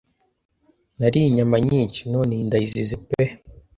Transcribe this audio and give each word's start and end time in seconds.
nariye 0.99 1.27
inyama 1.29 1.57
nyinshi 1.67 2.01
none 2.13 2.31
iyi 2.33 2.47
ndayizize 2.47 2.95
pe 3.07 3.23